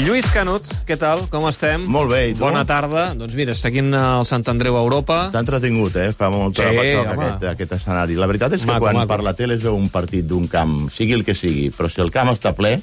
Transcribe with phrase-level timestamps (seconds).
[0.00, 1.26] Lluís Canut, què tal?
[1.28, 1.82] Com estem?
[1.92, 2.40] Molt bé, i tu?
[2.44, 3.10] Bona tarda.
[3.18, 5.18] Doncs mira, seguint el Sant Andreu a Europa...
[5.34, 6.06] T'ha entretingut, eh?
[6.16, 7.10] Fa molta Sí, home.
[7.12, 8.16] aquest, aquest escenari.
[8.16, 9.10] La veritat és que Maco, quan maco.
[9.12, 12.00] per la tele es veu un partit d'un camp, sigui el que sigui, però si
[12.00, 12.78] el camp està ple,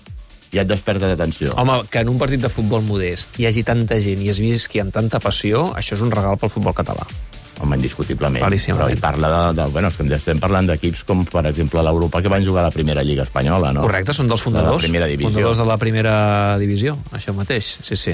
[0.54, 1.56] ja et desperta d'atenció.
[1.58, 4.84] Home, que en un partit de futbol modest hi hagi tanta gent i es visqui
[4.84, 7.08] amb tanta passió, això és un regal pel futbol català.
[7.62, 8.42] Home, indiscutiblement.
[8.44, 8.84] Claríssimament.
[8.84, 9.68] Però ell parla de, de...
[9.74, 12.74] Bueno, és que estem parlant d'equips com, per exemple, l'Europa, que van jugar a la
[12.76, 13.86] primera Lliga Espanyola, no?
[13.88, 14.84] Correcte, són dels De la fundadors.
[14.86, 15.32] primera divisió.
[15.32, 16.14] Fundadors de la primera
[16.62, 17.72] divisió, això mateix.
[17.82, 18.14] Sí, sí.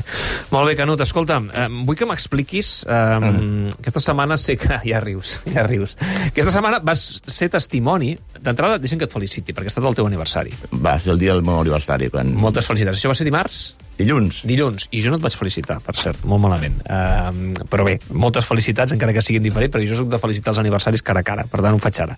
[0.53, 2.73] Molt bé, Canut, escolta'm, eh, vull que m'expliquis...
[2.87, 3.69] Eh, Mm.
[3.79, 4.79] Aquesta setmana sé que...
[4.89, 5.93] Ja rius, ja rius.
[6.29, 8.15] Aquesta setmana vas ser testimoni...
[8.43, 10.51] D'entrada, deixa'm que et feliciti, perquè ha estat el teu aniversari.
[10.83, 12.33] Va ser el dia del meu aniversari, quan...
[12.35, 12.97] Moltes felicitats.
[12.99, 13.61] Això va ser dimarts?
[13.97, 14.41] Dilluns.
[14.49, 16.79] Dilluns, i jo no et vaig felicitar, per cert, molt malament.
[16.89, 20.61] Uh, però bé, moltes felicitats, encara que siguin diferents, perquè jo soc de felicitar els
[20.63, 22.17] aniversaris cara a cara, per tant ho faig ara.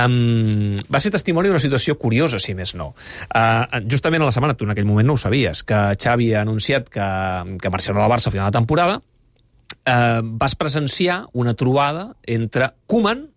[0.00, 2.90] Um, va ser testimoni d'una situació curiosa, si més no.
[3.28, 6.42] Uh, justament a la setmana, tu en aquell moment no ho sabies, que Xavi ha
[6.42, 7.10] anunciat que,
[7.62, 13.28] que marxarà al Barça a final de temporada, uh, vas presenciar una trobada entre Koeman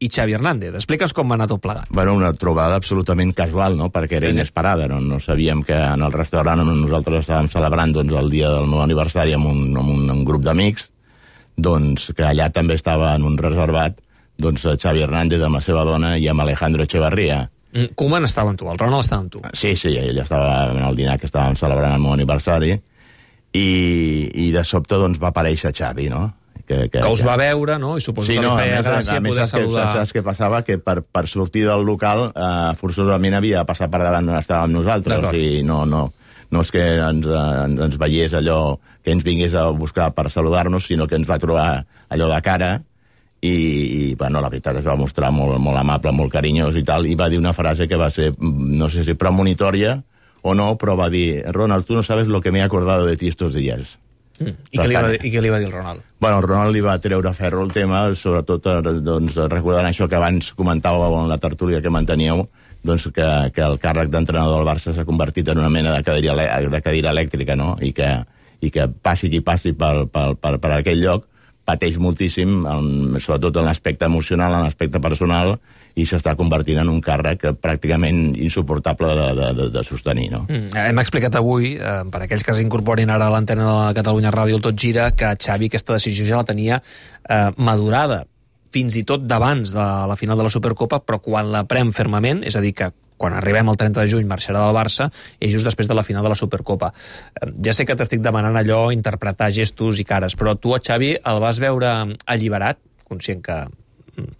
[0.00, 0.74] i Xavi Hernández.
[0.78, 1.88] Explica'ns com va anar tot plegat.
[1.90, 4.38] Bueno, una trobada absolutament casual, no?, perquè era Sí, sí.
[4.38, 4.86] inesperada.
[4.88, 8.68] No, no sabíem que en el restaurant on nosaltres estàvem celebrant doncs, el dia del
[8.70, 10.86] meu aniversari amb un, amb un, un grup d'amics,
[11.58, 13.98] doncs que allà també estava en un reservat
[14.38, 17.40] doncs, Xavi Hernández amb la seva dona i amb Alejandro Echevarría.
[17.74, 19.42] Mm, Koeman estava amb tu, el Ronald estava amb tu.
[19.52, 22.70] Sí, sí, ell estava en el dinar que estàvem celebrant el meu aniversari
[23.52, 23.66] i,
[24.34, 26.28] i de sobte doncs, va aparèixer Xavi, no?
[26.68, 27.96] Que us va veure, no?
[27.96, 29.86] I suposo Sí, que no, li a feia més, gràcia a més poder saps, saludar...
[29.96, 30.62] saps què passava?
[30.66, 34.74] Que per, per sortir del local eh, forçosament havia de passar per davant on estàvem
[34.76, 36.08] nosaltres i no, no,
[36.50, 40.28] no és que ens, eh, ens, ens veiés allò, que ens vingués a buscar per
[40.32, 41.70] saludar-nos, sinó que ens va trobar
[42.08, 42.74] allò de cara
[43.40, 47.06] i, i bueno, la veritat es va mostrar molt, molt amable, molt carinyós i tal,
[47.06, 50.00] i va dir una frase que va ser, no sé si premonitòria
[50.42, 53.16] o no, però va dir, Ronald, tu no sabes lo que me he acordado de
[53.16, 53.98] ti estos días.
[54.38, 54.54] Mm.
[54.70, 56.04] I, què li va, I què li va dir el Ronald?
[56.20, 60.18] Bueno, el Ronald li va treure ferro el tema, sobretot eh, doncs, recordant això que
[60.18, 62.44] abans comentàveu en la tertúlia que manteníeu,
[62.86, 66.36] doncs que, que el càrrec d'entrenador del Barça s'ha convertit en una mena de cadira,
[66.36, 67.74] de cadira elèctrica, no?
[67.82, 68.12] I que,
[68.62, 71.26] i que passi qui passi per, per, per, per aquell lloc,
[71.68, 75.58] pateix moltíssim, en, sobretot en l'aspecte emocional, en l'aspecte personal,
[75.98, 80.44] i s'està convertint en un càrrec pràcticament insuportable de, de, de, de sostenir, no?
[80.46, 80.72] Mm.
[80.86, 84.58] Hem explicat avui, eh, per aquells que s'incorporin ara a l'antena de la Catalunya Ràdio
[84.60, 88.24] el Tot Gira, que Xavi aquesta decisió ja la tenia eh, madurada
[88.74, 92.42] fins i tot d'abans de la final de la Supercopa, però quan la pren fermament,
[92.46, 95.08] és a dir, que quan arribem al 30 de juny marxarà del Barça,
[95.40, 96.92] és just després de la final de la Supercopa.
[97.64, 101.42] Ja sé que t'estic demanant allò, interpretar gestos i cares, però tu a Xavi el
[101.42, 101.92] vas veure
[102.26, 103.58] alliberat, conscient que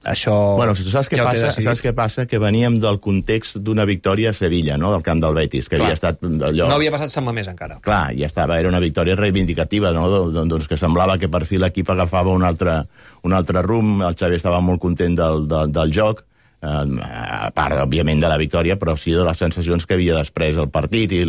[0.05, 0.35] això...
[0.59, 1.51] Bueno, saps què, ja passa?
[1.55, 2.27] saps què passa?
[2.31, 5.89] Que veníem del context d'una victòria a Sevilla, no?, del camp del Betis, que Clar.
[5.91, 6.69] havia estat allò...
[6.69, 7.79] No havia passat Sant Mamés encara.
[7.85, 10.09] Clar, ja estava, era una victòria reivindicativa, no?
[10.13, 12.83] Do- do- Doncs que semblava que per fi l'equip agafava un altre,
[13.25, 16.25] un altre rumb, el Xavi estava molt content del, del, del joc,
[16.61, 20.71] a part, òbviament, de la victòria, però sí de les sensacions que havia després el
[20.75, 21.23] partit i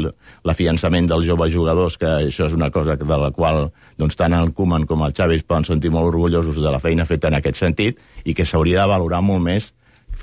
[0.47, 4.53] l'afiançament dels joves jugadors, que això és una cosa de la qual doncs, tant el
[4.57, 7.61] Koeman com el Xavi es poden sentir molt orgullosos de la feina feta en aquest
[7.61, 9.73] sentit i que s'hauria de valorar molt més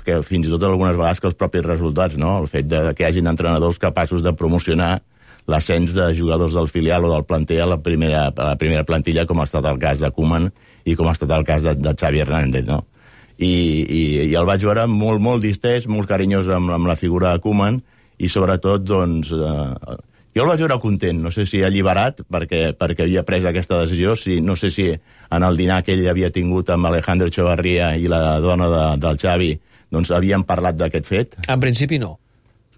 [0.03, 2.37] que fins i tot algunes vegades que els propis resultats, no?
[2.41, 4.99] El fet de que hi hagin entrenadors capaços de promocionar
[5.47, 9.25] l'ascens de jugadors del filial o del planter a la primera, a la primera plantilla,
[9.25, 10.51] com ha estat el cas de Koeman
[10.85, 12.83] i com ha estat el cas de, de Xavi Hernández, no?
[13.37, 13.53] I,
[13.85, 17.43] i, i el vaig veure molt, molt distès, molt carinyós amb, amb la figura de
[17.43, 17.79] Koeman
[18.17, 19.97] i sobretot, doncs, eh,
[20.37, 24.15] jo el vaig veure content, no sé si alliberat perquè, perquè havia pres aquesta decisió,
[24.17, 28.09] si, no sé si en el dinar que ell havia tingut amb Alejandro Echevarría i
[28.09, 29.51] la dona de, del Xavi
[29.93, 31.37] doncs havien parlat d'aquest fet.
[31.47, 32.17] En principi no.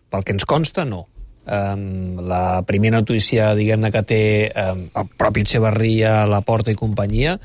[0.09, 1.05] Pel que ens consta, no.
[1.49, 7.37] Um, la primera notícia, diguem-ne, que té um, el propi Echeverria, la Porta i companyia,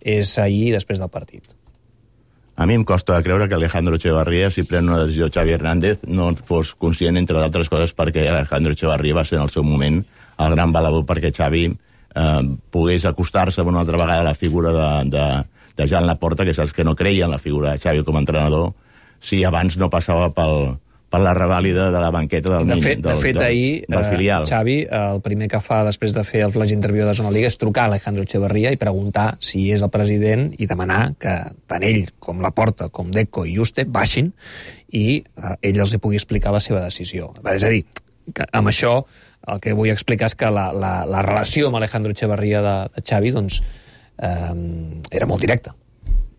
[0.00, 1.59] és ahir després del partit.
[2.60, 6.26] A mi em costa creure que Alejandro Echevarría, si pren una decisió Xavi Hernández, no
[6.36, 10.02] fos conscient, entre d'altres coses, perquè Alejandro Echevarría va ser en el seu moment
[10.36, 14.90] el gran valedor perquè Xavi eh, pogués acostar-se una altra vegada a la figura de,
[15.08, 15.24] de,
[15.80, 18.24] de Jan Laporta, que saps que no creia en la figura de Xavi com a
[18.26, 18.74] entrenador,
[19.24, 20.76] si abans no passava pel,
[21.10, 24.02] per la revàlida de la banqueta del, De fet, de del, fet del, ahir, del
[24.04, 24.46] eh, filial.
[24.46, 27.58] Xavi, el primer que fa després de fer el flash interview de Zona Liga és
[27.58, 31.34] trucar a Alejandro Echeverría i preguntar si és el president i demanar que
[31.70, 34.30] tant ell com la Porta, com Deco i Juste baixin
[34.94, 37.32] i eh, ell els hi pugui explicar la seva decisió.
[37.42, 37.82] És a dir,
[38.30, 39.00] que amb això
[39.50, 43.02] el que vull explicar és que la, la, la relació amb Alejandro Echeverría de, de
[43.02, 43.62] Xavi doncs,
[44.22, 44.54] eh,
[45.10, 45.74] era molt directa.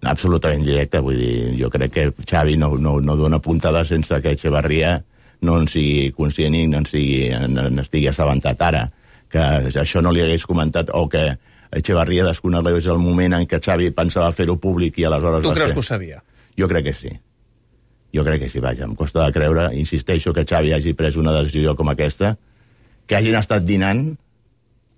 [0.04, 4.34] Absolutament directe, vull dir, jo crec que Xavi no, no, no dona puntada sense que
[4.34, 4.96] Echevarria
[5.42, 8.90] no en sigui conscient i no en, sigui, en, en estigui assabentat ara.
[9.32, 9.40] que
[9.80, 11.38] això no li hagués comentat o que
[11.72, 15.74] Echevarria desconegués el moment en què Xavi pensava fer-ho públic i aleshores Tu creus ser.
[15.74, 16.24] que ho sabia?
[16.60, 17.12] Jo crec que sí.
[18.14, 21.32] Jo crec que sí, vaja, em costa de creure, insisteixo que Xavi hagi pres una
[21.32, 22.36] decisió com aquesta,
[23.08, 24.18] que hagin estat dinant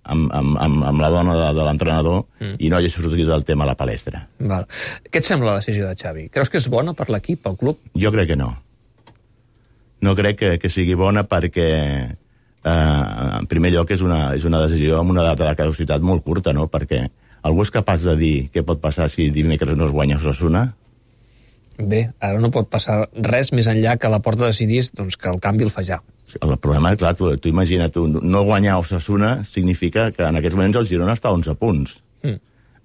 [0.04, 2.58] amb, amb, amb, amb la dona de, de l'entrenador mm.
[2.60, 4.26] i no hagi sortit el tema a la palestra.
[4.40, 4.68] Val.
[5.10, 6.28] Què et sembla la decisió de Xavi?
[6.34, 7.80] Creus que és bona per l'equip, pel club?
[8.00, 8.52] Jo crec que no.
[10.04, 11.70] No crec que, que sigui bona perquè,
[12.12, 13.04] eh,
[13.40, 16.52] en primer lloc, és una, és una decisió amb una data de caducitat molt curta,
[16.56, 16.68] no?
[16.72, 17.06] Perquè
[17.48, 20.74] algú és capaç de dir què pot passar si dimecres no es guanya Osasuna?
[21.78, 25.42] Bé, ara no pot passar res més enllà que la porta decidís doncs, que el
[25.42, 26.00] canvi el fa ja.
[26.42, 30.80] El problema, clar, tu, tu imagina't, tu, no guanyar Osasuna significa que en aquests moments
[30.80, 31.96] el Girona està a 11 punts.
[32.24, 32.40] Mm.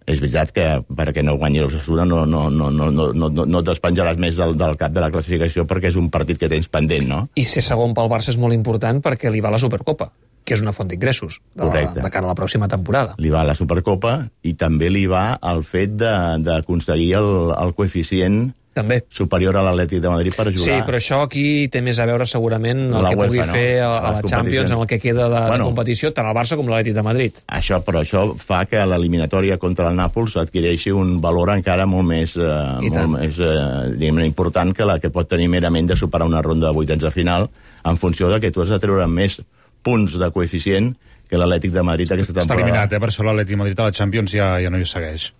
[0.09, 3.63] És veritat que perquè no guanyi l'Osasuna no, no, no, no, no, no, no, no
[3.65, 7.05] despenjaràs més del, del cap de la classificació perquè és un partit que tens pendent,
[7.09, 7.21] no?
[7.37, 10.09] I ser segon pel Barça és molt important perquè li va la Supercopa,
[10.49, 12.01] que és una font d'ingressos de, Correcte.
[12.01, 13.19] de cara a la pròxima temporada.
[13.21, 18.47] Li va la Supercopa i també li va el fet d'aconseguir el, el coeficient
[18.79, 19.01] També.
[19.11, 20.65] superior a l'Atlètic de Madrid per jugar.
[20.65, 23.57] Sí, però això aquí té més a veure segurament el La que pugui UEFA, no?
[23.59, 25.65] fer a, a la Champions en el que queda de, bueno.
[25.65, 27.43] De competició, tant el Barça com l'Atlètic de Madrid.
[27.59, 32.37] Això, però això fa que l'eliminatòria contra el Nàpols adquireixi un valor encara molt més,
[32.37, 32.47] eh,
[32.87, 33.09] I tant.
[33.11, 36.75] molt més eh, important que la que pot tenir merament de superar una ronda de
[36.75, 37.49] vuitens de final
[37.85, 39.41] en funció de que tu has de treure més
[39.83, 40.95] punts de coeficient
[41.29, 42.63] que l'Atlètic de Madrid aquesta Està temporada.
[42.65, 43.01] eliminat, eh?
[43.01, 45.33] Per això l'Atlètic de Madrid a la Champions ja, ja no hi segueix.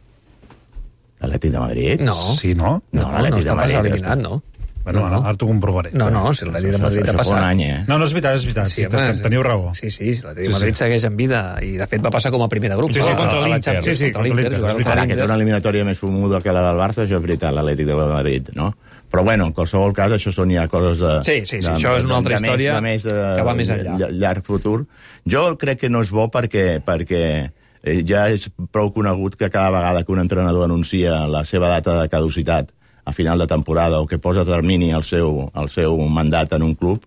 [1.21, 2.01] L'Atlètic de Madrid?
[2.07, 2.15] No.
[2.15, 2.83] Sí, no?
[2.93, 4.43] No, No, no, l'Atlètic està de Madrid, eliminat, no.
[4.89, 5.27] Bueno, no, no.
[5.27, 5.91] ara t'ho comprovaré.
[5.93, 7.43] No, no, si l'Atlètic de Madrid ha un passat.
[7.45, 7.85] any, eh?
[7.89, 8.69] No, no, és veritat, és veritat.
[8.73, 9.75] Sí, home, ten- teniu raó.
[9.75, 10.79] Sí, sí, l'Atlètic de Sí, Madrid sí.
[10.79, 12.93] segueix en vida i, de fet, va passar com a primer de grup.
[12.93, 13.83] Sí, sí, contra l'Inter.
[13.85, 17.05] Sí, sí, contra l'Inter, Ara, que té una eliminatòria més fumuda que la del Barça,
[17.05, 18.71] això és veritat, l'Atlètic de Madrid, no?
[19.11, 21.13] Però, bueno, en qualsevol cas, això són ja coses de...
[21.25, 23.55] Sí, sí, sí, això és una altra de més- història de més, eh, que va
[23.55, 23.97] més enllà.
[23.99, 24.87] ll- Llarg futur.
[25.29, 27.51] Jo crec que no és bo perquè, perquè
[27.89, 31.97] eh, ja és prou conegut que cada vegada que un entrenador anuncia la seva data
[32.01, 32.73] de caducitat
[33.09, 36.75] a final de temporada o que posa termini al seu, al seu mandat en un
[36.77, 37.07] club,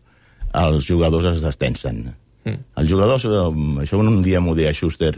[0.57, 2.07] els jugadors es destensen.
[2.43, 2.57] Mm.
[2.81, 5.13] Els jugadors, eh, això un dia m'ho deia Schuster,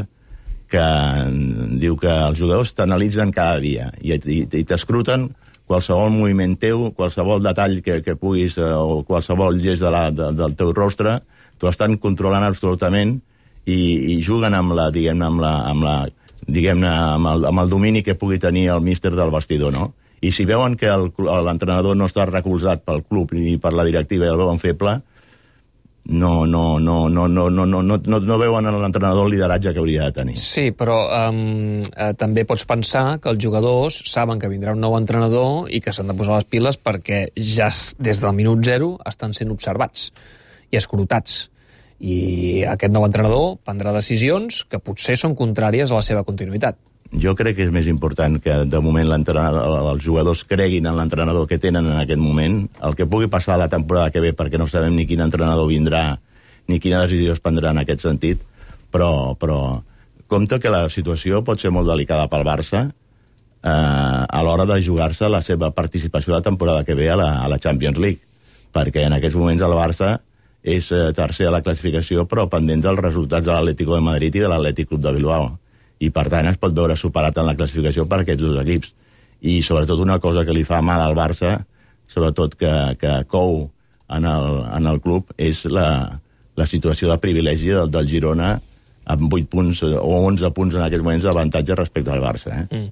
[0.74, 5.30] que mm, diu que els jugadors t'analitzen cada dia i, i, i t'escruten
[5.70, 10.32] qualsevol moviment teu, qualsevol detall que, que puguis, eh, o qualsevol gest de la, de,
[10.36, 11.20] del teu rostre,
[11.58, 13.22] t'ho estan controlant absolutament
[13.66, 13.80] i,
[14.14, 15.96] i juguen amb la, diguem-ne, amb la, amb la
[16.48, 19.94] diguem-ne, amb, el, amb el domini que pugui tenir el míster del vestidor, no?
[20.24, 24.32] I si veuen que l'entrenador no està recolzat pel club ni per la directiva i
[24.32, 25.02] el veuen feble,
[26.06, 29.80] no, no, no, no, no, no, no, no, no, veuen en l'entrenador el lideratge que
[29.80, 30.36] hauria de tenir.
[30.40, 30.98] Sí, però
[31.30, 35.80] um, eh, també pots pensar que els jugadors saben que vindrà un nou entrenador i
[35.84, 40.10] que s'han de posar les piles perquè ja des del minut zero estan sent observats
[40.72, 41.48] i escrutats.
[42.04, 46.76] I aquest nou entrenador prendrà decisions que potser són contràries a la seva continuïtat.
[47.14, 51.60] Jo crec que és més important que de moment els jugadors creguin en l'entrenador que
[51.62, 52.64] tenen en aquest moment.
[52.82, 56.18] El que pugui passar la temporada que ve, perquè no sabem ni quin entrenador vindrà
[56.68, 58.42] ni quina decisió es prendrà en aquest sentit,
[58.92, 59.84] però, però
[60.28, 65.30] compte que la situació pot ser molt delicada pel Barça eh, a l'hora de jugar-se
[65.30, 68.24] la seva participació la temporada que ve a la, a la Champions League,
[68.74, 70.16] perquè en aquests moments el Barça
[70.64, 74.44] és eh, tercer a la classificació, però pendent dels resultats de l'Atlético de Madrid i
[74.46, 75.52] de l'Atlètic Club de Bilbao
[76.04, 78.94] i per tant es pot veure superat en la classificació per aquests dos equips.
[79.44, 81.58] I sobretot una cosa que li fa mal al Barça,
[82.12, 83.66] sobretot que, que cou
[84.14, 85.88] en el, en el club, és la,
[86.60, 88.56] la situació de privilegi del, del Girona
[89.04, 92.64] amb 8 punts o 11 punts en aquests moments d'avantatge respecte al Barça.
[92.64, 92.84] Eh?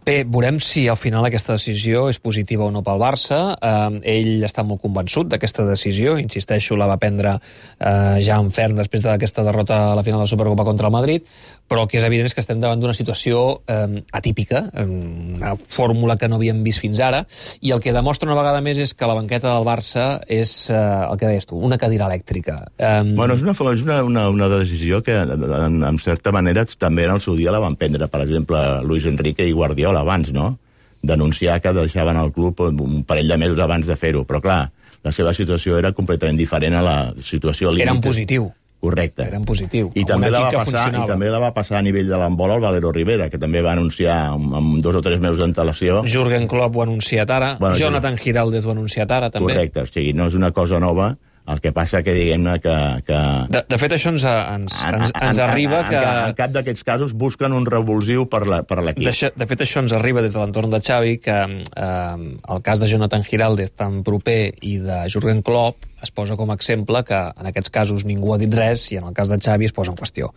[0.00, 3.40] Bé, veurem si al final aquesta decisió és positiva o no pel Barça.
[3.60, 8.78] Eh, ell està molt convençut d'aquesta decisió, insisteixo, la va prendre eh, ja en ferm
[8.80, 11.28] després d'aquesta derrota a la final de la Supercopa contra el Madrid,
[11.68, 16.16] però el que és evident és que estem davant d'una situació eh, atípica, una fórmula
[16.16, 17.26] que no havíem vist fins ara,
[17.60, 20.80] i el que demostra una vegada més és que la banqueta del Barça és, eh,
[20.80, 22.56] el que deies tu, una cadira elèctrica.
[22.78, 27.04] Eh, Bueno, és una, és una, una, una decisió que, en, en certa manera, també
[27.04, 30.58] en el seu dia la van prendre, per exemple, Luis Enrique i Guardiola abans, no?
[31.02, 34.26] Denunciar que deixaven el club un parell de mesos abans de fer-ho.
[34.28, 34.70] Però, clar,
[35.02, 37.86] la seva situació era completament diferent a la situació límit.
[37.88, 38.50] era en positiu.
[38.80, 39.26] Correcte.
[39.28, 39.90] Era en positiu.
[39.94, 42.54] I amb també, la va passar, I també la va passar a nivell de l'embola
[42.56, 46.00] al Valero Rivera, que també va anunciar amb, amb dos o tres mesos d'antelació.
[46.08, 49.52] Jürgen Klopp ho ha anunciat ara, Bueno, Jonathan Giraldez ho ha anunciat ara, també.
[49.52, 51.16] Correcte, o sigui, no és una cosa nova
[51.50, 52.76] El que passa que, diguem-ne, que...
[53.06, 53.18] que...
[53.50, 55.98] De, de fet, això ens, ens, ens, ens arriba que...
[55.98, 59.02] En, en cap d'aquests casos busquen un revulsiu per l'equip.
[59.02, 62.16] De, de fet, això ens arriba des de l'entorn de Xavi, que eh,
[62.54, 66.56] el cas de Jonathan Giraldez tan proper i de Jurgen Klopp es posa com a
[66.56, 69.68] exemple que en aquests casos ningú ha dit res i en el cas de Xavi
[69.68, 70.30] es posa en qüestió.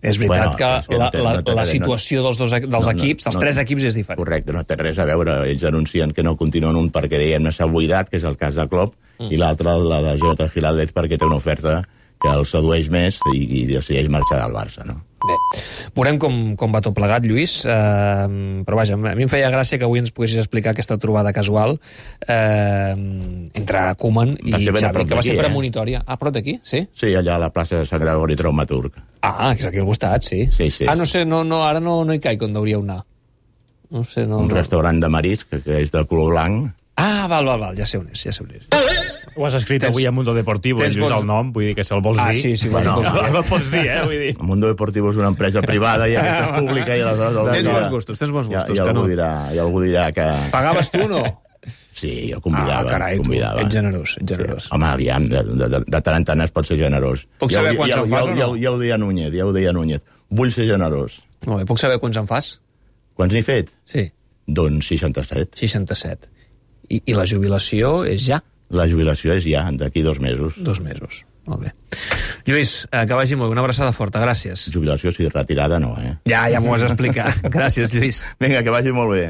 [0.00, 2.38] És veritat Bueno, que, és que no la, té- la, no la no- situació dels,
[2.40, 4.22] dos, dels equips, dels tres equips, és diferent.
[4.22, 5.34] Correcte, no té res a veure.
[5.50, 8.64] Ells anuncien que no continuen un perquè, diguem-ne, s'ha buidat, que és el cas de
[8.70, 9.28] Klopp, mm.
[9.28, 11.82] i l'altre, la de Jonathan Giraldez, perquè té una oferta
[12.20, 15.02] que el sedueix més i, i decideix marxar del Barça, no?
[15.30, 15.60] Bé,
[15.96, 19.78] veurem com, com va tot plegat, Lluís, eh, però vaja, a mi em feia gràcia
[19.80, 21.76] que avui ens poguessis explicar aquesta trobada casual
[22.26, 25.42] eh, entre Koeman i Xavi, que va ser eh?
[25.42, 26.02] premonitòria.
[26.06, 26.58] Ah, a prop d'aquí?
[26.66, 26.84] Sí?
[26.96, 28.98] Sí, allà a la plaça de Sant Gregori Traumaturg.
[29.20, 30.46] Ah, que és aquí al costat, sí.
[30.52, 30.88] Sí, sí.
[30.88, 33.02] Ah, no sé, no, no, ara no, no hi caic on hauríeu anar.
[33.90, 34.44] No sé, no...
[34.44, 34.54] Un no.
[34.54, 36.70] restaurant de marisc, que, que és de color blanc,
[37.00, 38.66] Ah, val, val, val, ja sé on és, ja sé on és.
[39.36, 41.74] Ho has escrit Tens- avui a Mundo Deportivo, tens Lluís, bons- el nom, vull dir
[41.78, 42.40] que se'l vols Ah, dir.
[42.42, 44.00] sí, sí, Bueno, bueno, No, no el pots dir, eh?
[44.04, 44.34] Vull dir.
[44.36, 47.36] El Mundo Deportivo és una empresa privada i aquesta és pública i aleshores...
[47.36, 49.08] algú Tens dirà- bons gustos, tens bons Ja, gustos, i, algú Canut.
[49.14, 50.26] dirà, I algú dirà que...
[50.52, 51.22] Pagaves tu o no?
[51.92, 52.80] Sí, jo convidava.
[52.80, 53.60] ah, carai, tu, convidava.
[53.62, 54.62] ets generós, ets generós.
[54.64, 54.68] Sí.
[54.72, 57.26] Home, aviam, de, de, de, de tant en tant es pot ser generós.
[57.38, 58.56] Puc Ja saber quants ja, en ja, fas o ja, no?
[58.56, 60.00] ja ho deia Núñez, ja ho deia Núñez.
[60.30, 61.18] Vull ser generós.
[61.46, 62.60] Molt bé, puc saber quants en fas?
[63.16, 63.72] Quants n'he fet?
[63.84, 64.06] Sí,
[64.46, 65.58] Doncs 67.
[65.58, 66.28] 67.
[66.90, 70.54] I, I la jubilació és ja, La jubilació és ja, d'aquí dos mesos.
[70.62, 71.24] dos mesos.
[71.50, 71.70] Molt bé.
[72.46, 73.56] Lluís, eh, que vagi molt bé.
[73.56, 74.68] Una abraçada forta, gràcies.
[74.70, 76.12] Jubilació, sí, retirada no, eh?
[76.30, 77.40] Ja, ja m'ho has explicat.
[77.56, 78.22] gràcies, Lluís.
[78.38, 79.24] Vinga, que vagi molt bé.